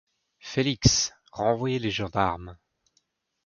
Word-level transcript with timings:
Félix, 0.39 1.13
renvoyez 1.31 1.77
les 1.77 1.91
gendarmes... 1.91 2.57